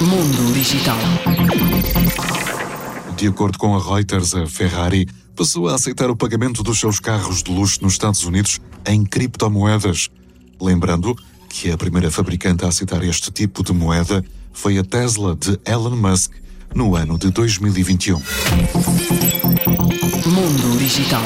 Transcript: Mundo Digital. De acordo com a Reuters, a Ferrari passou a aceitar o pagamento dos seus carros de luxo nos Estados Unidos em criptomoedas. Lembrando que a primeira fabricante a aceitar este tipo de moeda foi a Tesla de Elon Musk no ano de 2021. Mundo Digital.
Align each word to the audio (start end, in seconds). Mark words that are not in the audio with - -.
Mundo 0.00 0.52
Digital. 0.52 0.98
De 3.16 3.28
acordo 3.28 3.58
com 3.58 3.76
a 3.76 3.82
Reuters, 3.82 4.34
a 4.34 4.46
Ferrari 4.46 5.08
passou 5.36 5.68
a 5.68 5.74
aceitar 5.74 6.10
o 6.10 6.16
pagamento 6.16 6.62
dos 6.62 6.78
seus 6.78 7.00
carros 7.00 7.42
de 7.42 7.50
luxo 7.50 7.78
nos 7.82 7.94
Estados 7.94 8.24
Unidos 8.24 8.60
em 8.86 9.04
criptomoedas. 9.04 10.10
Lembrando 10.60 11.16
que 11.48 11.70
a 11.70 11.76
primeira 11.76 12.10
fabricante 12.10 12.64
a 12.64 12.68
aceitar 12.68 13.02
este 13.04 13.30
tipo 13.30 13.62
de 13.62 13.72
moeda 13.72 14.24
foi 14.52 14.78
a 14.78 14.84
Tesla 14.84 15.34
de 15.36 15.58
Elon 15.64 15.96
Musk 15.96 16.32
no 16.74 16.96
ano 16.96 17.16
de 17.18 17.30
2021. 17.30 18.20
Mundo 20.26 20.78
Digital. 20.78 21.22